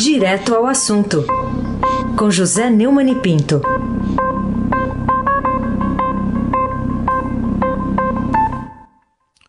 Direto 0.00 0.54
ao 0.54 0.64
assunto, 0.64 1.26
com 2.16 2.30
José 2.30 2.70
Neumann 2.70 3.10
e 3.10 3.20
Pinto. 3.20 3.60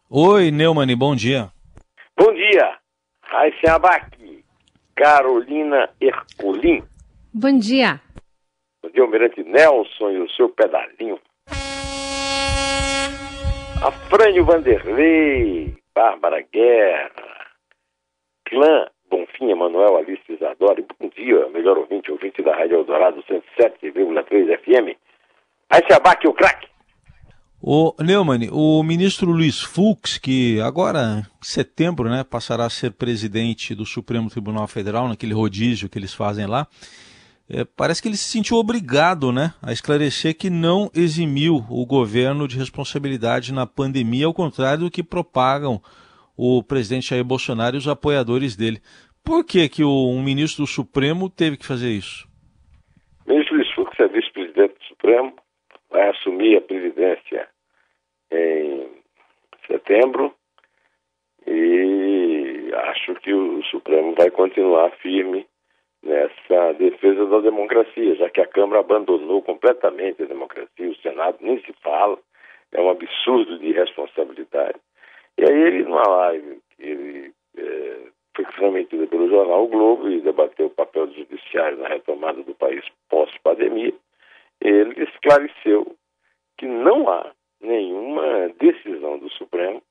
Oi, 0.10 0.50
Neumann, 0.50 0.98
bom 0.98 1.16
dia. 1.16 1.52
Bom 2.18 2.34
dia. 2.34 2.80
Raíssa 3.22 3.76
Abac, 3.76 4.44
Carolina 4.96 5.88
Herculin. 6.02 6.82
Bom 7.32 7.60
dia. 7.60 8.02
Bom 8.82 8.90
dia, 8.90 9.04
Almirante 9.04 9.44
Nelson 9.44 10.10
e 10.10 10.18
o 10.18 10.30
seu 10.32 10.50
pedalinho. 10.50 11.20
Afrânio 13.84 14.44
Vanderlei, 14.44 15.78
Bárbara 15.94 16.44
Guerra, 16.52 17.52
Clã 18.46 18.88
Bonfim, 19.20 19.52
Emanuel 19.52 19.98
Alice 19.98 20.22
Isadora. 20.30 20.82
Bom 21.00 21.10
dia, 21.10 21.48
melhor 21.50 21.78
ouvinte, 21.78 22.12
ouvinte 22.12 22.42
da 22.42 22.56
Rádio 22.56 22.78
Eldorado 22.78 23.22
107,3 23.24 24.58
FM. 24.60 24.98
Aí 25.70 25.82
se 25.86 25.94
abaque 25.94 26.28
o 26.28 26.34
craque. 26.34 26.68
O 27.62 27.94
Neumann, 28.00 28.50
o 28.52 28.82
ministro 28.82 29.32
Luiz 29.32 29.62
Fux, 29.62 30.18
que 30.18 30.62
agora 30.62 31.00
em 31.20 31.46
setembro 31.46 32.10
né, 32.10 32.24
passará 32.24 32.66
a 32.66 32.70
ser 32.70 32.92
presidente 32.92 33.76
do 33.76 33.86
Supremo 33.86 34.30
Tribunal 34.30 34.66
Federal, 34.68 35.10
naquele 35.10 35.34
rodízio 35.34 35.90
que 35.90 36.00
eles 36.00 36.14
fazem 36.14 36.46
lá, 36.46 36.66
é, 37.50 37.66
parece 37.66 38.02
que 38.02 38.08
ele 38.08 38.16
se 38.16 38.32
sentiu 38.32 38.56
obrigado 38.56 39.34
né, 39.34 39.54
a 39.62 39.74
esclarecer 39.74 40.38
que 40.38 40.50
não 40.50 40.90
eximiu 40.96 41.66
o 41.70 41.86
governo 41.86 42.48
de 42.48 42.58
responsabilidade 42.58 43.52
na 43.52 43.68
pandemia, 43.68 44.28
ao 44.28 44.34
contrário 44.34 44.86
do 44.86 44.92
que 44.92 45.04
propagam 45.04 45.82
o 46.42 46.64
presidente 46.64 47.10
Jair 47.10 47.26
Bolsonaro 47.26 47.76
e 47.76 47.80
os 47.80 47.88
apoiadores 47.90 48.56
dele. 48.56 48.82
Por 49.24 49.46
que, 49.46 49.70
que 49.70 49.84
o, 49.84 50.10
um 50.10 50.24
ministro 50.24 50.64
do 50.64 50.68
Supremo 50.68 51.30
teve 51.30 51.58
que 51.58 51.66
fazer 51.66 51.90
isso? 51.90 52.28
O 53.26 53.32
ministro 53.32 53.56
Luiz 53.56 53.72
Fux 53.74 54.00
é 54.00 54.08
vice-presidente 54.08 54.74
do 54.74 54.84
Supremo, 54.86 55.36
vai 55.90 56.10
assumir 56.10 56.58
a 56.58 56.62
presidência 56.62 57.48
em 58.32 58.88
setembro 59.68 60.34
e 61.46 62.72
acho 62.74 63.16
que 63.16 63.34
o 63.34 63.64
Supremo 63.66 64.14
vai 64.16 64.30
continuar 64.30 64.92
firme 64.98 65.48
nessa 66.04 66.74
defesa 66.74 67.26
da 67.26 67.40
democracia, 67.40 68.16
já 68.16 68.30
que 68.30 68.42
a 68.42 68.48
Câmara 68.48 68.80
abandonou 68.80 69.42
completamente 69.42 70.24
a 70.24 70.26
democracia, 70.26 70.90
o 70.90 70.96
Senado 70.98 71.38
nem 71.42 71.60
se 71.62 71.74
fala, 71.82 72.18
é 72.72 72.82
um 72.82 72.90
absurdo 72.90 73.60
de 73.60 73.68
irresponsabilidade. 73.68 74.80
E 75.38 75.44
aí 75.44 75.62
ele, 75.62 75.84
numa 75.84 76.04
live, 76.04 76.60
ele 76.78 77.32
é, 77.58 77.98
foi 78.40 78.46
transmitida 78.46 79.08
pelo 79.08 79.30
jornal 79.30 79.66
o 79.66 79.68
Globo 79.68 80.10
e 80.10 80.22
debateu 80.22 80.68
o 80.68 80.72
papel 80.72 81.08
do 81.08 81.14
judiciário 81.14 81.78
na 81.78 81.90
retomada 81.90 82.42
do 82.42 82.56
país 82.56 82.84
pós-pandemia, 83.10 83.94
ele 84.62 85.04
esclareceu 85.04 85.96
que 86.58 86.66
não 86.66 87.10
há 87.10 87.32
nenhuma 87.62 88.50
decisão 88.60 89.18
do 89.18 89.30
Supremo 89.32 89.82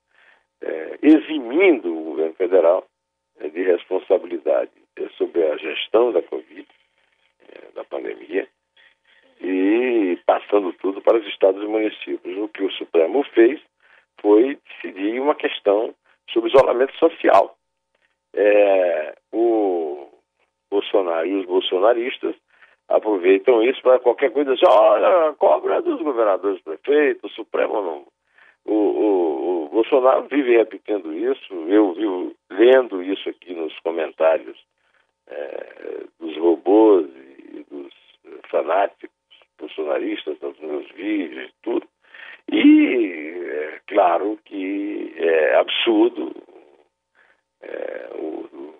é, 0.61 0.99
eximindo 1.01 1.95
o 1.95 2.03
governo 2.05 2.33
federal 2.33 2.85
é, 3.39 3.49
de 3.49 3.61
responsabilidade 3.61 4.71
sobre 5.17 5.43
a 5.45 5.57
gestão 5.57 6.11
da 6.11 6.21
Covid, 6.21 6.67
é, 7.49 7.71
da 7.73 7.83
pandemia, 7.83 8.47
e 9.41 10.19
passando 10.25 10.73
tudo 10.73 11.01
para 11.01 11.17
os 11.17 11.25
estados 11.27 11.63
e 11.63 11.67
municípios. 11.67 12.37
O 12.37 12.49
que 12.49 12.63
o 12.63 12.71
Supremo 12.71 13.23
fez 13.33 13.61
foi 14.21 14.57
decidir 14.67 15.19
uma 15.19 15.35
questão 15.35 15.93
sobre 16.31 16.49
isolamento 16.49 16.95
social. 16.97 17.55
É, 18.33 19.15
o 19.31 20.07
Bolsonaro 20.69 21.25
e 21.27 21.35
os 21.35 21.45
bolsonaristas 21.79 22.35
aproveitam 22.87 23.63
isso 23.63 23.81
para 23.81 23.99
qualquer 23.99 24.31
coisa, 24.31 24.53
assim, 24.53 24.65
olha, 24.67 25.33
cobra 25.33 25.81
dos 25.81 26.01
governadores 26.01 26.61
prefeitos, 26.61 27.33
Supremo 27.33 27.81
não. 27.81 28.07
O, 28.65 28.73
o, 28.73 29.65
o, 29.65 29.69
Bolsonaro 29.69 30.27
vive 30.27 30.57
repetindo 30.57 31.13
isso, 31.13 31.53
eu 31.67 31.93
vivo 31.93 32.35
lendo 32.49 33.01
isso 33.01 33.29
aqui 33.29 33.53
nos 33.53 33.77
comentários 33.79 34.57
é, 35.27 36.03
dos 36.19 36.37
robôs 36.37 37.07
e 37.53 37.65
dos 37.71 37.93
fanáticos 38.49 39.09
bolsonaristas 39.57 40.39
nos 40.41 40.59
meus 40.59 40.89
vídeos 40.91 41.49
e 41.49 41.53
tudo. 41.63 41.87
E 42.51 43.43
é 43.45 43.79
claro 43.87 44.37
que 44.45 45.13
é 45.17 45.55
absurdo 45.55 46.35
é, 47.61 48.09
o, 48.15 48.49
o, 48.51 48.73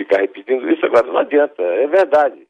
ficar 0.00 0.20
repetindo 0.20 0.70
isso 0.70 0.84
agora 0.86 1.06
não 1.06 1.18
adianta, 1.18 1.62
é 1.62 1.86
verdade. 1.86 2.48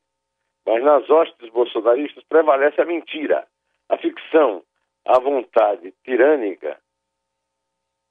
Mas 0.64 0.84
nas 0.84 1.08
hostes 1.10 1.50
bolsonaristas 1.50 2.22
prevalece 2.24 2.80
a 2.80 2.84
mentira, 2.84 3.46
a 3.88 3.98
ficção, 3.98 4.62
a 5.04 5.18
vontade 5.18 5.92
tirânica, 6.04 6.78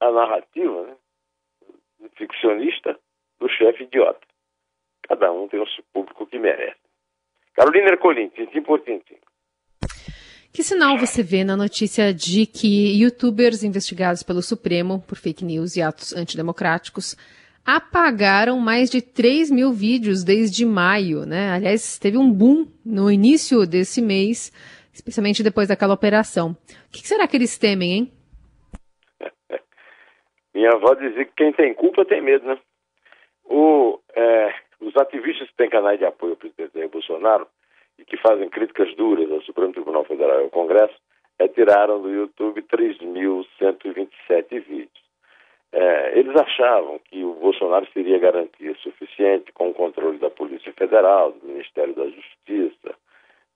a 0.01 0.11
narrativa 0.11 0.83
né, 0.83 0.95
ficcionista 2.17 2.99
do 3.39 3.47
chefe 3.47 3.83
idiota. 3.83 4.27
Cada 5.07 5.31
um 5.31 5.47
tem 5.47 5.61
o 5.61 5.67
seu 5.67 5.83
público 5.93 6.25
que 6.27 6.37
merece. 6.37 6.79
Carolina 7.53 7.91
Ercolim, 7.91 8.29
tintim 8.29 8.61
por 8.61 8.81
tintim. 8.81 9.17
Que 10.51 10.63
sinal 10.63 10.97
você 10.97 11.23
vê 11.23 11.43
na 11.43 11.55
notícia 11.55 12.13
de 12.13 12.45
que 12.45 13.01
youtubers 13.01 13.63
investigados 13.63 14.23
pelo 14.23 14.41
Supremo 14.41 15.01
por 15.07 15.17
fake 15.17 15.45
news 15.45 15.77
e 15.77 15.81
atos 15.81 16.13
antidemocráticos 16.13 17.15
apagaram 17.65 18.59
mais 18.59 18.89
de 18.89 19.01
3 19.01 19.51
mil 19.51 19.71
vídeos 19.71 20.23
desde 20.23 20.65
maio, 20.65 21.25
né? 21.25 21.51
Aliás, 21.51 21.99
teve 21.99 22.17
um 22.17 22.31
boom 22.31 22.65
no 22.85 23.11
início 23.11 23.65
desse 23.65 24.01
mês, 24.01 24.51
especialmente 24.93 25.43
depois 25.43 25.67
daquela 25.67 25.93
operação. 25.93 26.51
O 26.51 26.91
que 26.91 27.07
será 27.07 27.27
que 27.27 27.37
eles 27.37 27.57
temem, 27.57 27.91
hein? 27.91 28.11
Minha 30.53 30.71
avó 30.71 30.95
dizia 30.95 31.25
que 31.25 31.33
quem 31.35 31.53
tem 31.53 31.73
culpa 31.73 32.05
tem 32.05 32.21
medo, 32.21 32.45
né? 32.45 32.57
O, 33.45 33.99
é, 34.15 34.53
os 34.79 34.95
ativistas 34.97 35.49
que 35.49 35.55
têm 35.57 35.69
canais 35.69 35.99
de 35.99 36.05
apoio 36.05 36.33
ao 36.33 36.37
presidente 36.37 36.91
Bolsonaro 36.91 37.47
e 37.97 38.05
que 38.05 38.17
fazem 38.17 38.49
críticas 38.49 38.95
duras 38.95 39.31
ao 39.31 39.41
Supremo 39.41 39.73
Tribunal 39.73 40.05
Federal 40.05 40.39
e 40.39 40.43
ao 40.43 40.49
Congresso 40.49 40.95
retiraram 41.39 42.01
do 42.01 42.09
YouTube 42.09 42.61
3.127 42.63 44.59
vídeos. 44.61 44.88
É, 45.71 46.17
eles 46.17 46.35
achavam 46.35 46.99
que 47.05 47.23
o 47.23 47.35
Bolsonaro 47.35 47.87
seria 47.93 48.17
garantia 48.17 48.75
suficiente 48.81 49.51
com 49.51 49.69
o 49.69 49.73
controle 49.73 50.17
da 50.17 50.29
Polícia 50.29 50.73
Federal, 50.73 51.31
do 51.31 51.47
Ministério 51.47 51.93
da 51.93 52.05
Justiça, 52.05 52.95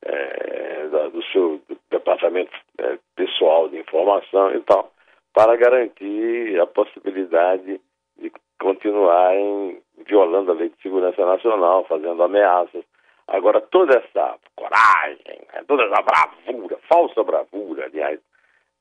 é, 0.04 0.88
da, 0.90 1.08
do 1.10 1.24
seu 1.26 1.60
departamento 1.90 2.52
é, 2.78 3.00
pessoal 3.16 3.68
de 3.70 3.80
informação 3.80 4.54
e 4.54 4.60
tal, 4.62 4.92
para 5.34 5.56
garantir 5.56 6.60
a 6.60 6.68
possibilidade 6.68 7.82
de 8.18 8.32
continuarem 8.60 9.82
violando 10.06 10.52
a 10.52 10.56
Lei 10.56 10.70
de 10.70 10.82
Segurança 10.82 11.26
Nacional, 11.26 11.86
fazendo 11.86 12.22
ameaças. 12.22 12.84
Agora, 13.28 13.60
toda 13.60 13.98
essa 13.98 14.38
coragem, 14.56 15.42
né, 15.52 15.64
toda 15.68 15.84
essa 15.84 16.02
bravura, 16.02 16.78
falsa 16.88 17.24
bravura, 17.24 17.86
aliás, 17.86 18.20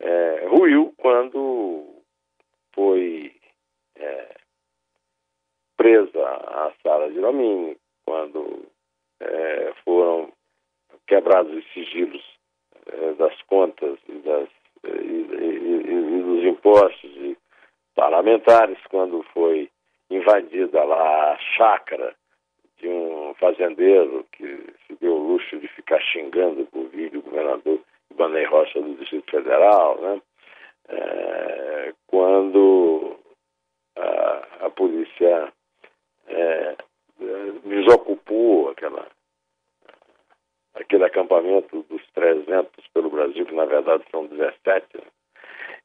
é, 0.01 0.47
ruiu 0.49 0.93
quando 0.99 1.92
foi 2.75 3.35
é, 3.97 4.37
presa 5.77 6.27
a 6.27 6.73
Sara 6.83 7.11
Giromini, 7.13 7.77
quando 8.05 8.67
é, 9.21 9.73
foram 9.85 10.33
quebrados 11.07 11.53
os 11.53 11.73
sigilos 11.73 12.23
é, 12.87 13.13
das 13.15 13.41
contas 13.43 13.99
e, 14.09 14.13
das, 14.21 14.49
e, 14.85 14.89
e, 14.89 16.19
e, 16.19 16.23
dos 16.23 16.45
impostos 16.45 17.11
e 17.17 17.37
parlamentares, 17.95 18.79
quando 18.89 19.23
foi 19.35 19.71
invadida 20.11 20.83
lá 20.85 21.33
a 21.33 21.39
chácara 21.57 22.15
de 22.79 22.89
um 22.89 23.35
fazendeiro 23.35 24.27
que 24.33 24.47
se 24.87 24.97
deu 25.01 25.15
o 25.15 25.29
luxo 25.29 25.59
de 25.59 25.69
ficar 25.69 26.01
xingando 26.01 26.67
por 26.67 26.89
vídeo 26.89 27.21
o 27.21 27.23
governador 27.23 27.81
Ibanei 28.11 28.45
Rocha 28.45 28.81
do 28.81 28.95
Distrito 28.95 29.31
Federal, 29.31 30.01
né? 30.01 30.23
É, 30.89 31.95
quando 32.09 33.17
a, 33.97 34.67
a 34.67 34.71
polícia 34.71 35.53
é, 36.27 36.77
desocupou 37.65 38.71
aquela, 38.71 39.07
acampamento 41.05 41.85
dos 41.89 42.03
300 42.15 42.87
pelo 42.95 43.11
Brasil, 43.11 43.47
que 43.47 43.55
na 43.55 43.65
verdade 43.65 44.05
são 44.11 44.27
17. 44.27 44.87
Né? 44.97 45.03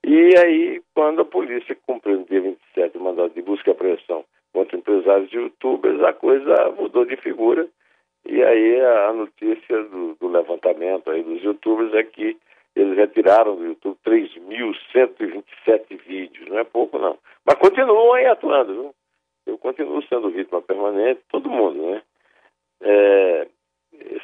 E 0.06 0.38
aí, 0.38 0.82
quando 0.94 1.22
a 1.22 1.26
polícia 1.26 1.78
cumpriu 1.86 2.20
no 2.20 2.26
dia 2.26 2.42
27 2.42 2.98
o 2.98 3.02
mandato 3.02 3.34
de 3.34 3.42
busca 3.42 3.70
e 3.70 3.74
apreensão 3.74 4.24
contra 4.54 4.78
empresários 4.78 5.30
de 5.30 5.38
youtubers, 5.38 6.02
a 6.04 6.14
coisa 6.14 6.72
mudou 6.78 7.06
de 7.06 7.16
figura. 7.18 7.68
E 8.26 8.44
aí 8.44 8.82
a 8.82 9.14
notícia 9.14 9.84
do, 9.84 10.16
do 10.16 10.28
levantamento 10.28 11.10
aí 11.10 11.24
dos 11.24 11.42
youtubers 11.44 11.94
é 11.94 12.04
que 12.04 12.38
eles 12.76 12.98
retiraram 12.98 13.56
do 13.56 13.66
YouTube 13.66 13.98
3.127 14.06 15.98
vídeos, 16.06 16.48
não 16.50 16.60
é 16.60 16.64
pouco 16.64 17.00
não. 17.00 17.18
Mas 17.46 17.56
continuam 17.56 18.14
aí 18.14 18.26
atuando, 18.26 18.74
viu? 18.74 18.96
eu 19.48 19.58
continuo 19.58 20.04
sendo 20.04 20.30
vítima 20.30 20.62
permanente, 20.62 21.22
todo 21.30 21.50
mundo, 21.50 21.82
né? 21.82 22.02
É, 22.82 23.48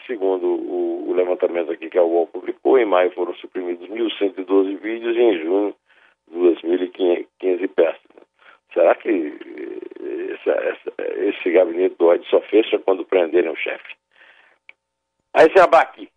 segundo 0.08 0.46
o, 0.46 1.10
o, 1.10 1.14
levantamento 1.14 1.72
aqui 1.72 1.90
que 1.90 1.98
a 1.98 2.04
UOL 2.04 2.28
publicou, 2.28 2.78
em 2.78 2.86
maio 2.86 3.12
foram 3.12 3.34
suprimidos 3.36 3.88
1.112 3.90 4.78
vídeos 4.80 5.16
e 5.16 5.20
em 5.20 5.38
junho 5.40 5.76
2.015 6.32 7.68
peças. 7.70 8.02
Será 8.74 8.96
que 8.96 9.10
essa, 10.34 10.52
essa, 10.52 11.12
esse 11.22 11.52
gabinete 11.52 11.96
do 11.98 12.08
ódio 12.08 12.26
só 12.30 12.42
fecha 12.42 12.80
quando 12.80 13.06
prenderem 13.06 13.52
o 13.52 13.56
chefe? 13.56 13.96
Aí 15.34 15.52
se 15.52 15.60
abaque, 15.60 16.10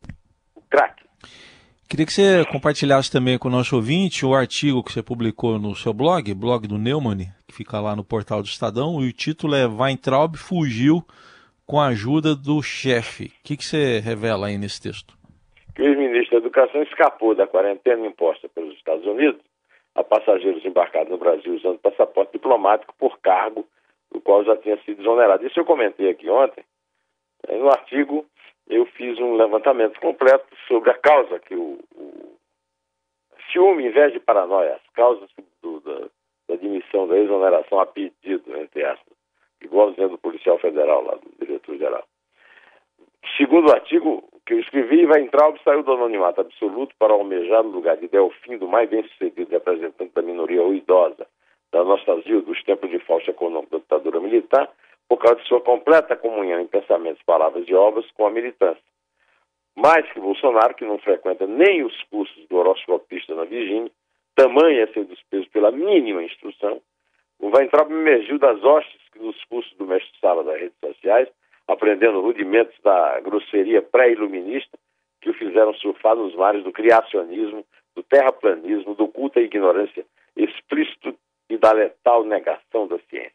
o 0.55 0.61
craque. 0.63 1.05
Queria 1.89 2.05
que 2.05 2.13
você 2.13 2.45
compartilhasse 2.51 3.13
também 3.13 3.39
com 3.39 3.49
o 3.49 3.51
nosso 3.51 3.77
ouvinte 3.77 4.27
o 4.27 4.35
artigo 4.35 4.83
que 4.83 4.93
você 4.93 5.03
publicou 5.03 5.59
no 5.59 5.75
seu 5.77 5.93
blog, 5.93 6.35
blog 6.35 6.67
do 6.67 6.79
Neumann, 6.79 7.29
que 7.47 7.55
fica 7.55 7.81
lá 7.81 7.95
no 7.95 8.03
portal 8.03 8.43
do 8.43 8.49
Estadão, 8.49 9.01
e 9.01 9.09
o 9.09 9.13
título 9.13 9.55
é 9.55 9.67
Weintraub 9.67 10.37
fugiu 10.37 11.05
com 11.67 11.81
a 11.81 11.89
ajuda 11.89 12.35
do 12.35 12.63
chefe. 12.63 13.25
O 13.25 13.43
que, 13.43 13.57
que 13.57 13.65
você 13.65 13.99
revela 13.99 14.47
aí 14.47 14.57
nesse 14.57 14.81
texto? 14.81 15.15
Que 15.75 15.83
o 15.83 15.87
ex-ministro 15.87 16.41
da 16.41 16.47
Educação 16.47 16.83
escapou 16.83 17.35
da 17.35 17.47
quarentena 17.47 18.07
imposta 18.07 18.49
pelos 18.49 18.75
Estados 18.77 19.05
Unidos 19.05 19.41
a 19.95 20.05
passageiros 20.05 20.65
embarcados 20.65 21.11
no 21.11 21.19
Brasil 21.19 21.55
usando 21.55 21.79
passaporte 21.79 22.33
diplomático 22.33 22.95
por 22.99 23.19
cargo 23.19 23.67
do 24.13 24.21
qual 24.21 24.45
já 24.45 24.57
tinha 24.57 24.77
sido 24.85 25.01
exonerado. 25.03 25.45
Isso 25.45 25.59
eu 25.59 25.65
comentei 25.65 26.09
aqui 26.09 26.29
ontem. 26.31 26.65
No 27.51 27.69
artigo 27.69 28.25
eu 28.69 28.87
fiz 28.87 29.19
um 29.19 29.35
levantamento 29.37 29.99
completo 30.01 30.47
sobre 30.69 30.91
a 30.91 30.99
causa 30.99 31.39
que 31.41 31.55
o, 31.55 31.79
o 31.95 32.37
ciúme, 33.53 33.87
inveja 33.87 34.13
de 34.13 34.21
paranoia, 34.21 34.75
as 34.75 34.93
causas 34.93 35.29
do, 35.63 35.81
da, 35.81 36.09
da 36.49 36.55
admissão 36.55 37.07
da 37.09 37.19
exoneração 37.19 37.81
a 37.81 37.87
pedido, 37.87 38.57
entre 38.57 38.85
aspas, 38.85 39.16
igualzinho 39.63 40.09
do 40.09 40.19
policial 40.19 40.59
federal 40.59 41.05
lá, 41.05 41.15
do 41.15 41.47
diretor-geral. 41.47 42.05
Segundo 43.37 43.69
o 43.69 43.73
artigo 43.73 44.25
que 44.47 44.55
eu 44.55 44.61
escrevi, 44.61 45.05
Weintraub 45.05 45.59
saiu 45.65 45.83
do 45.83 45.93
anonimato 45.93 46.41
absoluto 46.41 46.95
para 46.99 47.13
almejar 47.13 47.63
no 47.65 47.71
lugar 47.71 47.97
de 47.97 48.09
Delfim, 48.09 48.57
do 48.59 48.69
mais 48.69 48.89
bem-sucedido 48.89 49.51
representante 49.51 50.15
da 50.15 50.23
minoria 50.23 50.63
ou 50.63 50.73
idosa, 50.73 51.27
da 51.73 51.83
nostalgia 51.83 52.41
dos 52.41 52.63
tempos 52.63 52.89
de 52.91 52.99
falso 53.01 53.29
econômico 53.29 53.73
da 53.73 53.79
ditadura 53.79 54.21
militar, 54.21 54.71
por 55.09 55.19
causa 55.19 55.41
de 55.41 55.49
sua 55.49 55.61
completa 55.61 56.17
comunhão 56.17 56.61
em 56.61 56.67
pensamentos, 56.67 57.23
palavras 57.25 57.65
e 57.69 57.75
obras 57.75 58.09
com 58.13 58.27
a 58.27 58.31
militância. 58.31 58.83
Mais 59.75 60.11
que 60.13 60.21
Bolsonaro, 60.21 60.75
que 60.75 60.85
não 60.85 60.99
frequenta 60.99 61.47
nem 61.47 61.85
os 61.85 62.03
cursos 62.05 62.47
do 62.49 62.57
horoscopista 62.57 63.35
na 63.35 63.45
Virgínia, 63.45 63.91
tamanho 64.35 64.81
é 64.81 64.87
seu 64.89 65.05
desprezo 65.05 65.51
pela 65.51 65.71
mínima 65.71 66.23
instrução, 66.23 66.81
o 67.39 67.49
Weintraub 67.49 67.91
emergiu 67.91 68.39
das 68.39 68.63
hostes 68.65 69.01
dos 69.15 69.43
cursos 69.45 69.73
do 69.77 69.87
mestre-sala 69.87 70.45
das 70.45 70.61
redes 70.61 70.79
sociais, 70.79 71.29
aprendendo 71.69 72.21
rudimentos 72.21 72.75
da 72.83 73.21
grosseria 73.21 73.83
pré-iluminista 73.83 74.79
que 75.21 75.31
o 75.31 75.35
fizeram 75.35 75.75
surfar 75.75 76.17
nos 76.17 76.35
mares 76.35 76.63
do 76.63 76.73
criacionismo, 76.73 77.65
do 77.95 78.03
terraplanismo, 78.03 78.95
do 78.95 79.09
culto 79.09 79.39
à 79.39 79.43
ignorância 79.43 80.05
explícito 80.37 81.17
e 81.49 81.57
da 81.57 81.73
letal 81.73 82.25
negação 82.25 82.87
da 82.87 82.99
ciência. 83.11 83.33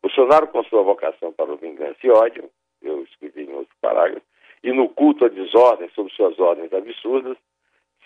Bolsonaro, 0.00 0.46
com 0.48 0.62
sua 0.64 0.82
vocação 0.82 1.32
para 1.32 1.52
o 1.52 1.56
vingança 1.56 1.98
e 2.04 2.10
ódio, 2.10 2.48
eu 2.82 3.02
escrevi 3.02 3.44
em 3.44 3.52
outro 3.52 3.74
parágrafo, 3.80 4.24
e 4.62 4.72
no 4.72 4.88
culto 4.88 5.24
à 5.24 5.28
desordem 5.28 5.88
sob 5.90 6.10
suas 6.12 6.38
ordens 6.38 6.72
absurdas, 6.72 7.36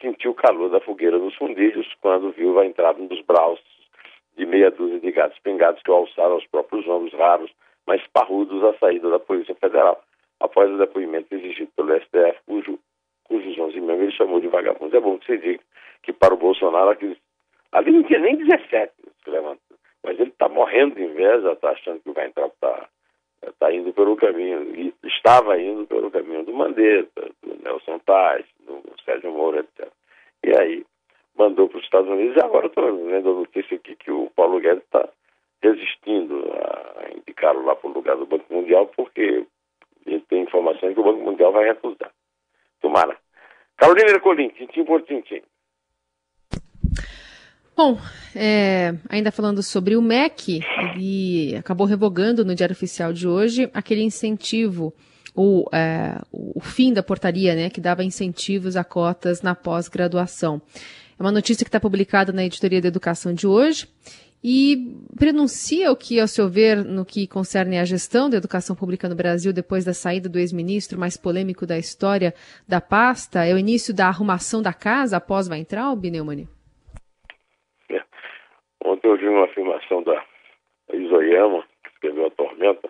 sentiu 0.00 0.30
o 0.30 0.34
calor 0.34 0.70
da 0.70 0.80
fogueira 0.80 1.18
nos 1.18 1.34
fundilhos 1.34 1.86
quando 2.00 2.32
viu 2.32 2.58
a 2.58 2.64
entrada 2.64 3.02
dos 3.06 3.20
braços 3.22 3.79
de 4.36 4.46
meia 4.46 4.70
dúzia 4.70 5.00
de 5.00 5.10
gatos 5.10 5.38
pingados 5.40 5.82
que 5.82 5.90
o 5.90 5.94
alçaram 5.94 6.32
aos 6.32 6.46
próprios 6.46 6.86
ombros 6.86 7.12
raros, 7.14 7.50
mas 7.86 8.06
parrudos 8.12 8.62
à 8.64 8.74
saída 8.78 9.10
da 9.10 9.18
Polícia 9.18 9.54
Federal, 9.54 10.02
após 10.40 10.70
o 10.70 10.78
depoimento 10.78 11.34
exigido 11.34 11.70
pelo 11.76 11.94
STF, 12.00 12.38
cujo, 12.46 12.78
cujos 13.24 13.58
11 13.58 13.80
membros 13.80 14.00
ele 14.00 14.12
chamou 14.12 14.40
de 14.40 14.48
vagabundos. 14.48 14.94
É 14.94 15.00
bom 15.00 15.18
que 15.18 15.26
você 15.26 15.38
diga 15.38 15.62
que 16.02 16.12
para 16.12 16.34
o 16.34 16.38
Bolsonaro 16.38 16.90
aqueles, 16.90 17.18
ali 17.72 17.92
não 17.92 18.02
tinha 18.04 18.20
nem 18.20 18.36
17 18.36 18.92
se 19.22 19.30
levantou 19.30 19.70
mas 20.02 20.18
ele 20.18 20.30
está 20.30 20.48
morrendo 20.48 20.94
de 20.94 21.02
inveja, 21.02 21.52
está 21.52 21.70
achando 21.70 22.00
que 22.00 22.10
vai 22.12 22.26
entrar, 22.26 22.46
está 22.46 22.88
tá 23.58 23.72
indo 23.72 23.92
pelo 23.92 24.16
caminho, 24.16 24.74
e 24.74 24.94
estava 25.04 25.60
indo 25.60 25.86
pelo 25.86 26.10
caminho 26.10 26.44
do 26.44 26.52
Mandetta, 26.52 27.30
do 27.42 27.62
Nelson 27.62 27.98
Tais, 28.00 28.46
do 28.60 28.82
Sérgio 29.04 29.32
Moro, 29.32 29.58
etc. 29.58 29.88
E 30.42 30.56
aí 30.56 30.86
mandou 31.36 31.68
para 31.68 31.78
os 31.78 31.84
Estados 31.84 32.10
Unidos 32.10 32.36
e 32.36 32.44
agora 32.44 32.66
estou 32.66 32.96
vendo 33.06 33.30
a 33.30 33.34
notícia 33.34 33.76
aqui 33.76 33.94
que 33.96 34.10
o 34.10 34.30
Paulo 34.34 34.60
Guedes 34.60 34.84
está 34.84 35.08
resistindo 35.62 36.44
a 37.46 37.52
indicá-lo 37.52 37.64
lá 37.64 37.74
para 37.74 37.90
o 37.90 37.92
lugar 37.92 38.16
do 38.16 38.26
Banco 38.26 38.52
Mundial, 38.52 38.86
porque 38.96 39.46
ele 40.06 40.20
tem 40.28 40.42
informações 40.42 40.94
que 40.94 41.00
o 41.00 41.04
Banco 41.04 41.24
Mundial 41.24 41.52
vai 41.52 41.64
recusar. 41.64 42.10
Tomara. 42.80 43.16
Carolina 43.76 44.10
Ercolim, 44.10 44.48
tintim 44.50 44.84
por 44.84 45.02
tintim. 45.02 45.42
Bom, 47.76 47.96
é, 48.36 48.92
ainda 49.08 49.32
falando 49.32 49.62
sobre 49.62 49.96
o 49.96 50.02
MEC, 50.02 50.60
ele 50.94 51.56
acabou 51.56 51.86
revogando 51.86 52.44
no 52.44 52.54
Diário 52.54 52.74
Oficial 52.74 53.12
de 53.12 53.26
hoje 53.26 53.70
aquele 53.72 54.02
incentivo, 54.02 54.92
o, 55.34 55.64
é, 55.72 56.20
o 56.30 56.60
fim 56.60 56.92
da 56.92 57.02
portaria, 57.02 57.54
né, 57.54 57.70
que 57.70 57.80
dava 57.80 58.04
incentivos 58.04 58.76
a 58.76 58.84
cotas 58.84 59.40
na 59.40 59.54
pós-graduação. 59.54 60.60
É 61.18 61.22
uma 61.22 61.32
notícia 61.32 61.64
que 61.64 61.68
está 61.68 61.80
publicada 61.80 62.32
na 62.32 62.44
editoria 62.44 62.82
da 62.82 62.88
Educação 62.88 63.32
de 63.32 63.46
hoje 63.46 63.88
e 64.42 64.96
prenuncia 65.18 65.92
o 65.92 65.96
que, 65.96 66.18
ao 66.18 66.26
seu 66.26 66.48
ver, 66.48 66.84
no 66.84 67.04
que 67.04 67.28
concerne 67.28 67.78
à 67.78 67.84
gestão 67.84 68.30
da 68.30 68.38
educação 68.38 68.74
pública 68.74 69.08
no 69.08 69.14
Brasil 69.14 69.52
depois 69.52 69.84
da 69.84 69.92
saída 69.92 70.28
do 70.28 70.38
ex-ministro 70.38 70.98
mais 70.98 71.16
polêmico 71.16 71.66
da 71.66 71.76
história 71.76 72.32
da 72.66 72.80
pasta, 72.80 73.44
é 73.44 73.52
o 73.52 73.58
início 73.58 73.94
da 73.94 74.06
arrumação 74.06 74.62
da 74.62 74.72
casa 74.72 75.18
após 75.18 75.48
Weintraub, 75.48 76.04
Neumann? 76.10 76.48
Ontem 78.82 79.08
eu 79.08 79.16
vi 79.18 79.28
uma 79.28 79.44
afirmação 79.44 80.02
da 80.02 80.24
Isoyama, 80.92 81.62
que 81.84 81.90
escreveu 81.90 82.26
A 82.26 82.30
Tormenta, 82.30 82.88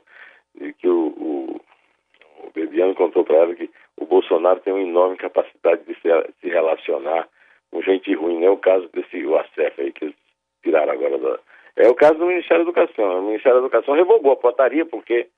e 0.60 0.72
que 0.72 0.88
o, 0.88 1.08
o, 1.08 1.60
o 2.46 2.50
Bebiano 2.54 2.94
contou 2.94 3.24
para 3.24 3.36
ela 3.36 3.54
que 3.54 3.68
o 3.96 4.06
Bolsonaro 4.06 4.60
tem 4.60 4.72
uma 4.72 4.82
enorme 4.82 5.16
capacidade 5.16 5.82
de 5.84 5.94
se, 5.94 6.08
se 6.40 6.48
relacionar 6.48 7.28
com 7.70 7.82
gente 7.82 8.14
ruim. 8.14 8.38
Não 8.38 8.46
é 8.46 8.50
o 8.50 8.56
caso 8.56 8.88
desse 8.92 9.24
o 9.26 9.36
ACEF 9.36 9.80
aí 9.80 9.92
que 9.92 10.04
eles 10.04 10.19
tiraram 10.70 10.92
agora 10.92 11.18
da. 11.18 11.38
É 11.76 11.88
o 11.88 11.94
caso 11.94 12.14
do 12.14 12.26
Ministério 12.26 12.64
da 12.64 12.70
Educação. 12.70 13.18
O 13.18 13.26
Ministério 13.26 13.60
da 13.60 13.66
Educação 13.66 13.94
revogou 13.94 14.32
a 14.32 14.36
portaria 14.36 14.86
porque 14.86 15.28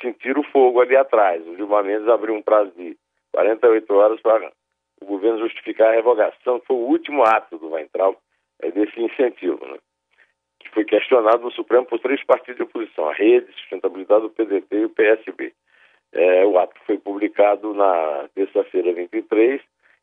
sentiram 0.00 0.42
fogo 0.44 0.80
ali 0.80 0.96
atrás. 0.96 1.46
O 1.46 1.56
Gilmar 1.56 1.84
Mendes 1.84 2.08
abriu 2.08 2.34
um 2.34 2.42
prazo 2.42 2.70
de 2.76 2.96
48 3.32 3.94
horas 3.94 4.20
para 4.20 4.52
o 5.00 5.06
governo 5.06 5.40
justificar 5.40 5.88
a 5.88 5.94
revogação, 5.94 6.62
foi 6.66 6.76
o 6.76 6.86
último 6.86 7.24
ato 7.24 7.58
do 7.58 7.70
Weintraub 7.70 8.16
é 8.60 8.70
desse 8.70 9.00
incentivo, 9.00 9.66
né? 9.66 9.78
que 10.60 10.68
foi 10.70 10.84
questionado 10.84 11.42
no 11.42 11.50
Supremo 11.50 11.84
por 11.86 11.98
três 11.98 12.22
partidos 12.24 12.56
de 12.56 12.62
oposição, 12.62 13.08
a 13.08 13.12
Rede, 13.12 13.52
Sustentabilidade 13.54 14.22
do 14.22 14.30
PDT 14.30 14.76
e 14.76 14.84
o 14.84 14.90
PSB. 14.90 15.52
É, 16.12 16.44
o 16.44 16.56
ato 16.58 16.78
foi 16.86 16.98
publicado 16.98 17.74
na 17.74 18.28
terça-feira 18.34 18.92
23 18.92 19.60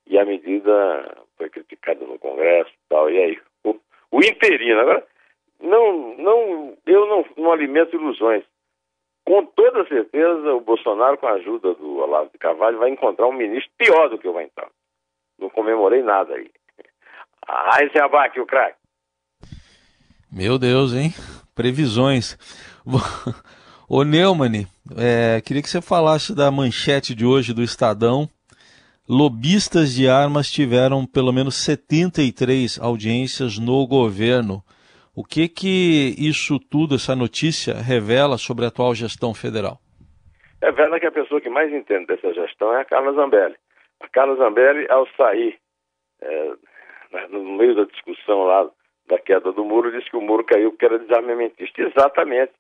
e 0.08 0.20
a 0.20 0.26
medida 0.26 1.18
foi 1.38 1.50
criticada 1.50 2.04
no 2.06 2.20
Congresso 2.20 2.72
e 2.72 2.90
tal. 2.90 3.10
E 3.10 3.18
aí, 3.18 3.40
o, 4.12 4.24
interino, 4.24 4.80
agora, 4.80 5.06
não, 5.62 6.18
não, 6.18 6.78
eu 6.86 7.08
não, 7.08 7.26
não 7.38 7.52
alimento 7.52 7.96
ilusões. 7.96 8.44
Com 9.26 9.46
toda 9.46 9.88
certeza, 9.88 10.54
o 10.54 10.62
Bolsonaro, 10.62 11.18
com 11.18 11.28
a 11.28 11.34
ajuda 11.34 11.74
do 11.76 11.98
Olavo 11.98 12.32
de 12.32 12.38
Carvalho, 12.38 12.80
vai 12.80 12.90
encontrar 12.90 13.28
um 13.28 13.34
ministro 13.34 13.72
pior 13.78 14.10
do 14.10 14.18
que 14.18 14.28
o 14.28 14.40
entrar. 14.40 14.70
Não 15.38 15.50
comemorei 15.50 16.02
nada 16.02 16.34
aí. 16.34 16.50
Ah, 17.48 17.84
esse 17.84 18.00
abaque, 18.00 18.40
o 18.40 18.46
craque. 18.46 18.78
Meu 20.32 20.58
Deus, 20.58 20.94
hein? 20.94 21.12
Previsões. 21.56 22.38
Ô 23.90 24.04
Neumann, 24.04 24.68
é, 24.98 25.42
queria 25.42 25.64
que 25.64 25.70
você 25.70 25.82
falasse 25.82 26.36
da 26.36 26.52
manchete 26.52 27.16
de 27.16 27.26
hoje 27.26 27.54
do 27.54 27.64
Estadão. 27.64 28.30
Lobistas 29.12 29.96
de 29.96 30.08
armas 30.08 30.52
tiveram 30.52 31.04
pelo 31.04 31.34
menos 31.34 31.56
73 31.66 32.80
audiências 32.80 33.58
no 33.58 33.88
governo. 33.88 34.62
O 35.16 35.24
que 35.26 35.50
que 35.50 36.14
isso 36.16 36.60
tudo, 36.60 36.94
essa 36.94 37.16
notícia, 37.16 37.74
revela 37.74 38.38
sobre 38.38 38.66
a 38.66 38.68
atual 38.68 38.94
gestão 38.94 39.34
federal? 39.34 39.80
Revela 40.62 41.00
que 41.00 41.08
a 41.08 41.12
pessoa 41.12 41.42
que 41.42 41.50
mais 41.50 41.74
entende 41.74 42.06
dessa 42.06 42.32
gestão 42.36 42.72
é 42.72 42.82
a 42.82 42.86
Carla 42.86 43.12
Zambelli. 43.14 43.56
A 44.00 44.08
Carla 44.10 44.36
Zambelli, 44.36 44.86
ao 44.92 45.08
sair 45.18 45.58
é, 46.22 46.54
né, 47.12 47.28
no 47.32 47.44
meio 47.58 47.74
da 47.74 47.86
discussão 47.86 48.44
lá 48.44 48.70
da 49.08 49.18
queda 49.18 49.52
do 49.52 49.66
muro, 49.66 49.92
disse 49.92 50.12
que 50.12 50.18
o 50.18 50.22
muro 50.22 50.44
caiu 50.44 50.70
porque 50.70 50.86
era 50.86 51.00
desarmamentista. 51.00 51.82
Exatamente. 51.82 52.52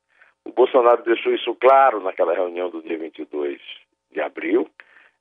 O 0.43 0.51
Bolsonaro 0.51 1.03
deixou 1.03 1.31
isso 1.31 1.53
claro 1.61 2.01
naquela 2.01 2.33
reunião 2.33 2.71
do 2.71 2.81
dia 2.81 2.97
22 2.97 3.61
de 4.11 4.19
abril, 4.19 4.67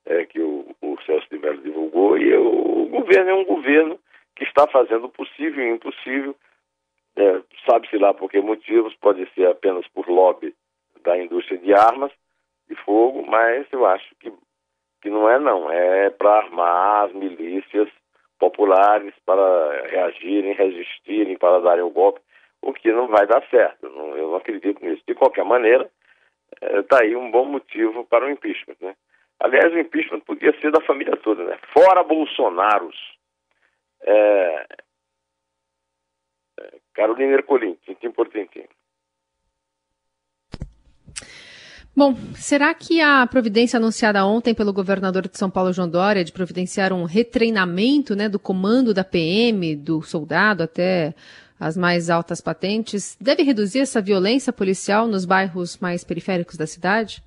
é, 0.09 0.25
que 0.25 0.41
o, 0.41 0.75
o 0.81 0.99
Celso 1.03 1.27
de 1.31 1.39
Mello 1.39 1.63
divulgou, 1.63 2.19
e 2.19 2.35
o, 2.35 2.85
o 2.85 2.87
governo 2.89 3.31
é 3.31 3.35
um 3.35 3.45
governo 3.45 3.99
que 4.35 4.45
está 4.45 4.67
fazendo 4.67 5.07
o 5.07 5.11
possível 5.11 5.65
e 5.65 5.71
o 5.71 5.75
impossível 5.75 6.35
É, 7.17 7.43
Sabe-se 7.69 7.99
lá 7.99 8.15
por 8.15 8.31
que 8.31 8.41
motivos, 8.41 8.95
pode 8.97 9.29
ser 9.35 9.47
apenas 9.49 9.87
por 9.89 10.09
lobby 10.09 10.55
da 11.03 11.19
indústria 11.19 11.59
de 11.59 11.75
armas 11.75 12.13
de 12.69 12.75
fogo, 12.77 13.27
mas 13.27 13.67
eu 13.73 13.85
acho 13.85 14.15
que, 14.17 14.33
que 15.03 15.11
não 15.11 15.29
é 15.29 15.39
não, 15.39 15.71
é 15.71 16.11
para 16.11 16.39
armar 16.39 17.07
as 17.07 17.13
milícias 17.13 17.89
populares 18.39 19.13
para 19.27 19.87
reagirem, 19.89 20.55
resistirem, 20.55 21.37
para 21.37 21.61
darem 21.61 21.83
o 21.83 21.91
golpe, 21.91 22.21
o 22.63 22.73
que 22.73 22.93
não 22.93 23.09
vai 23.09 23.27
dar 23.27 23.43
certo. 23.49 23.87
eu 23.87 24.29
não 24.29 24.37
acredito 24.37 24.85
nisso. 24.85 25.03
De 25.07 25.15
qualquer 25.15 25.45
maneira, 25.45 25.91
está 26.63 26.99
é, 26.99 27.05
aí 27.05 27.17
um 27.17 27.31
bom 27.31 27.45
motivo 27.45 28.05
para 28.05 28.27
o 28.27 28.31
impeachment. 28.31 28.77
Né? 28.81 28.95
Aliás, 29.41 29.73
o 29.73 29.79
impeachment 29.79 30.21
podia 30.21 30.53
ser 30.61 30.73
da 30.73 30.81
família 30.81 31.17
toda, 31.17 31.45
né? 31.45 31.59
Fora 31.73 32.03
Bolsonaros. 32.03 32.97
É... 34.03 34.67
é 36.61 36.79
Carolina 36.95 37.35
Ercolim, 37.35 37.77
tintim 37.85 38.11
por 38.11 38.29
tintim. 38.29 38.65
Bom, 41.99 42.15
será 42.35 42.73
que 42.75 43.01
a 43.01 43.27
providência 43.27 43.77
anunciada 43.77 44.25
ontem 44.25 44.55
pelo 44.55 44.73
governador 44.73 45.27
de 45.27 45.37
São 45.37 45.51
Paulo, 45.51 45.73
João 45.73 45.89
Dória, 45.89 46.25
de 46.25 46.31
providenciar 46.31 46.93
um 46.93 47.03
retreinamento 47.03 48.15
né, 48.15 48.29
do 48.29 48.39
comando 48.39 48.95
da 48.95 49.03
PM, 49.03 49.75
do 49.75 50.01
soldado 50.03 50.63
até 50.63 51.13
as 51.59 51.77
mais 51.77 52.09
altas 52.09 52.41
patentes, 52.41 53.17
deve 53.21 53.43
reduzir 53.43 53.81
essa 53.81 54.01
violência 54.01 54.53
policial 54.53 55.09
nos 55.09 55.25
bairros 55.25 55.79
mais 55.79 56.05
periféricos 56.05 56.57
da 56.57 56.69
cidade? 56.69 57.21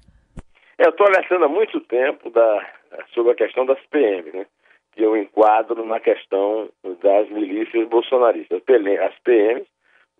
Eu 0.83 0.89
estou 0.89 1.05
alertando 1.05 1.45
há 1.45 1.47
muito 1.47 1.79
tempo 1.81 2.31
da, 2.31 2.67
sobre 3.13 3.33
a 3.33 3.35
questão 3.35 3.67
das 3.67 3.79
PM, 3.91 4.31
né? 4.31 4.47
que 4.93 5.03
eu 5.03 5.15
enquadro 5.15 5.85
na 5.85 5.99
questão 5.99 6.69
das 7.03 7.29
milícias 7.29 7.87
bolsonaristas. 7.87 8.63
As 8.99 9.19
PMs, 9.19 9.67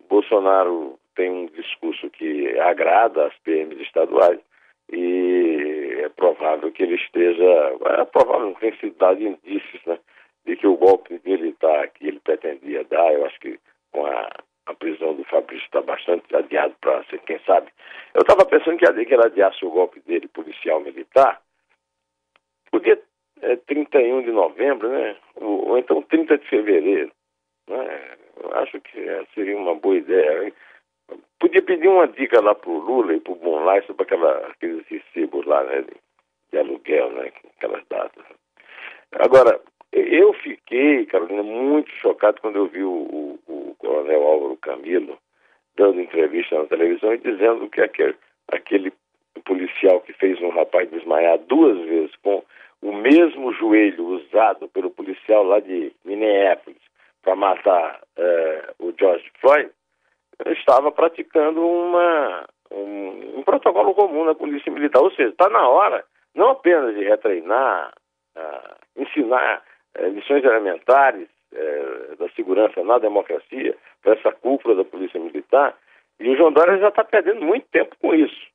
Bolsonaro 0.08 1.00
tem 1.16 1.28
um 1.32 1.46
discurso 1.46 2.08
que 2.10 2.56
agrada 2.60 3.26
às 3.26 3.36
PMs 3.40 3.80
estaduais 3.80 4.38
e 4.92 5.96
é 6.04 6.08
provável 6.10 6.70
que 6.70 6.84
ele 6.84 6.94
esteja, 6.94 7.42
é 7.98 8.04
provável, 8.04 8.56
tem 8.60 8.72
sido 8.76 8.96
dado 8.98 9.20
indícios 9.20 9.84
né, 9.84 9.98
de 10.46 10.54
que 10.54 10.68
o 10.68 10.76
golpe 10.76 11.20
militar 11.24 11.88
que 11.88 12.06
ele 12.06 12.20
pretendia 12.20 12.84
dar, 12.84 13.12
eu 13.12 13.26
acho 13.26 13.40
que 13.40 13.58
com 13.90 14.06
a, 14.06 14.30
a 14.66 14.74
prisão 14.74 15.14
do 15.14 15.24
Fabrício 15.24 15.64
está 15.64 15.82
bastante 15.82 16.34
adiado 16.34 16.74
para 16.80 17.02
ser, 17.04 17.18
quem 17.20 17.38
sabe. 17.40 17.70
Eu 18.14 18.20
estava 18.20 18.44
pensando 18.44 18.78
que, 18.78 19.04
que 19.04 19.14
ele 19.14 19.26
adiasse 19.26 19.64
o 19.64 19.70
golpe 19.70 20.00
dele 20.00 20.28
policial 20.28 20.80
militar, 20.80 21.40
podia 22.70 23.00
é, 23.42 23.56
31 23.56 24.22
de 24.22 24.30
novembro, 24.30 24.88
né? 24.88 25.16
Ou, 25.36 25.68
ou, 25.68 25.78
então 25.78 26.00
30 26.02 26.38
de 26.38 26.48
fevereiro. 26.48 27.12
Né? 27.68 28.16
Eu 28.42 28.54
acho 28.54 28.80
que 28.80 28.98
é, 29.00 29.24
seria 29.34 29.56
uma 29.56 29.74
boa 29.74 29.96
ideia. 29.96 30.44
Hein? 30.44 30.52
Podia 31.38 31.62
pedir 31.62 31.88
uma 31.88 32.06
dica 32.06 32.40
lá 32.40 32.54
pro 32.54 32.78
Lula 32.78 33.14
e 33.14 33.20
pro 33.20 33.34
Bonlai 33.34 33.82
sobre 33.82 34.04
aquela, 34.04 34.46
aqueles 34.46 34.86
recibos 34.86 35.44
lá, 35.44 35.62
né? 35.64 35.82
De, 35.82 35.94
de 36.52 36.58
aluguel, 36.58 37.10
né? 37.10 37.32
Aquelas 37.56 37.84
datas. 37.88 38.24
Agora, 39.12 39.60
eu 39.92 40.32
fiquei, 40.34 41.04
Carolina, 41.06 41.42
muito 41.42 41.90
chocado 41.90 42.40
quando 42.40 42.56
eu 42.56 42.66
vi 42.66 42.82
o, 42.82 42.90
o, 42.90 43.38
o 44.50 44.56
Camilo 44.56 45.18
dando 45.76 46.00
entrevista 46.00 46.58
na 46.58 46.66
televisão 46.66 47.14
e 47.14 47.18
dizendo 47.18 47.68
que 47.68 47.80
aquele, 47.80 48.16
aquele 48.48 48.92
policial 49.44 50.00
que 50.00 50.12
fez 50.12 50.40
um 50.40 50.50
rapaz 50.50 50.90
desmaiar 50.90 51.38
duas 51.38 51.78
vezes 51.86 52.14
com 52.22 52.42
o 52.82 52.92
mesmo 52.92 53.52
joelho 53.54 54.04
usado 54.04 54.68
pelo 54.68 54.90
policial 54.90 55.44
lá 55.44 55.60
de 55.60 55.92
Minneapolis 56.04 56.82
para 57.22 57.36
matar 57.36 58.00
uh, 58.18 58.86
o 58.86 58.92
George 58.98 59.30
Floyd, 59.40 59.70
estava 60.46 60.90
praticando 60.90 61.64
uma, 61.64 62.44
um, 62.72 63.38
um, 63.38 63.42
protocolo 63.44 63.94
comum 63.94 64.24
na 64.24 64.34
polícia 64.34 64.72
militar. 64.72 65.00
Ou 65.00 65.12
seja, 65.12 65.28
está 65.28 65.48
na 65.48 65.68
hora 65.68 66.04
não 66.34 66.48
apenas 66.50 66.94
de 66.96 67.04
retreinar, 67.04 67.92
uh, 68.36 69.00
ensinar 69.00 69.62
uh, 69.98 70.08
lições 70.08 70.42
elementares 70.42 71.28
da 72.16 72.28
segurança 72.30 72.82
na 72.82 72.98
democracia 72.98 73.76
para 74.02 74.14
essa 74.14 74.32
cúpula 74.32 74.74
da 74.74 74.84
polícia 74.84 75.20
militar, 75.20 75.76
e 76.20 76.28
o 76.28 76.36
João 76.36 76.52
Dória 76.52 76.78
já 76.78 76.88
está 76.88 77.04
perdendo 77.04 77.42
muito 77.42 77.66
tempo 77.68 77.96
com 78.00 78.14
isso. 78.14 78.46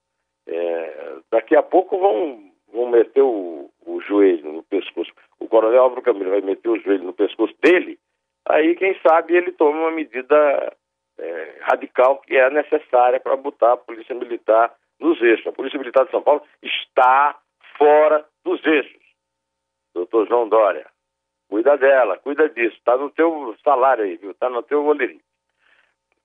daqui 1.32 1.56
a 1.56 1.64
pouco 1.64 1.98
vão, 1.98 2.52
vão 2.72 2.90
meter 2.90 3.22
o, 3.22 3.70
o 3.86 4.02
joelho 4.02 4.54
no 4.54 4.64
pescoço. 4.64 5.12
O 5.40 5.48
coronel 5.48 5.84
Álvaro 5.84 6.02
Camilo 6.02 6.30
vai 6.30 6.42
meter 6.42 6.70
o 6.70 6.80
joelho 6.80 7.04
no 7.04 7.14
pescoço 7.14 7.54
dele, 7.62 8.00
aí 8.48 8.76
quem 8.76 8.98
sabe 9.02 9.36
ele 9.36 9.52
toma 9.52 9.80
uma 9.80 9.92
medida 9.92 10.74
é, 11.20 11.56
radical 11.62 12.18
que 12.22 12.36
é 12.38 12.50
necessária 12.50 13.20
para 13.20 13.36
botar 13.36 13.74
a 13.74 13.78
Polícia 13.78 14.16
Militar 14.16 14.74
nos 15.00 15.22
eixos. 15.22 15.48
A 15.48 15.52
Polícia 15.52 15.80
Militar 15.80 16.06
de 16.06 16.12
São 16.12 16.22
Paulo 16.22 16.42
está 16.62 17.38
fora 17.78 18.26
dos 18.44 18.64
eixos. 18.66 19.02
Doutor 19.94 20.28
João 20.28 20.48
Dória, 20.48 20.86
cuida 21.50 21.77
dela, 21.77 22.18
cuida 22.18 22.50
disso. 22.50 22.75
Está 22.77 22.98
no 22.98 23.10
teu 23.10 23.56
salário 23.63 24.04
aí, 24.04 24.18
viu? 24.18 24.32
Está 24.32 24.50
no 24.50 24.63
teu 24.63 24.84
boletim. 24.84 25.20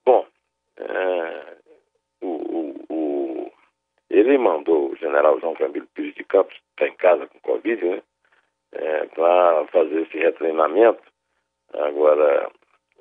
Bom, 0.04 0.26
é, 0.76 1.56
o, 2.20 2.26
o, 2.26 2.84
o, 2.88 3.52
ele 4.10 4.36
mandou 4.38 4.90
o 4.90 4.96
general 4.96 5.38
João 5.40 5.54
Camilo 5.54 5.86
Pires 5.94 6.14
de 6.14 6.24
Campos, 6.24 6.56
está 6.70 6.88
em 6.88 6.96
casa 6.96 7.26
com 7.26 7.38
Covid, 7.40 7.84
né? 7.84 8.02
É, 8.72 9.06
para 9.06 9.66
fazer 9.66 10.02
esse 10.02 10.16
retreinamento. 10.16 11.02
Agora, 11.74 12.50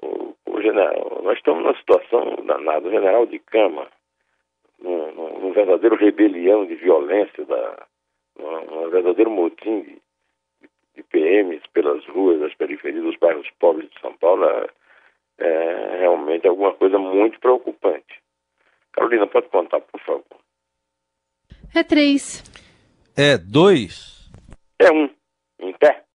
o, 0.02 0.36
o 0.46 0.62
general, 0.62 1.22
nós 1.24 1.38
estamos 1.38 1.64
numa 1.64 1.78
situação 1.78 2.36
danada. 2.46 2.88
O 2.88 2.92
general 2.92 3.26
de 3.26 3.40
cama, 3.40 3.88
num, 4.80 5.52
verdadeiro 5.54 5.96
rebelião 5.96 6.66
de 6.66 6.76
violência, 6.76 7.46
da, 7.46 7.86
num, 8.38 8.90
verdadeiro 8.90 9.30
motim 9.30 9.82
de, 9.82 10.02
de, 11.02 11.04
PMs 11.04 11.62
pelas 11.74 12.06
ruas 12.08 12.40
das 12.40 12.54
periferias 12.56 13.04
dos 13.04 13.18
bairros 13.18 13.50
pobres 13.60 13.90
de 13.90 14.00
São 14.00 14.14
Paulo, 14.18 14.46
é, 14.46 14.68
é 15.40 15.98
realmente 16.00 16.48
alguma 16.48 16.74
coisa 16.74 16.98
muito 16.98 17.40
preocupante. 17.40 18.22
Carolina, 18.94 19.28
pode 19.28 19.48
contar, 19.50 19.82
por 19.82 20.00
favor. 20.02 20.26
É 21.74 21.84
três. 21.84 22.44
É 23.16 23.38
dois. 23.38 24.30
É 24.80 24.92
um. 24.92 25.10
Em 25.60 25.74
pé. 25.74 26.04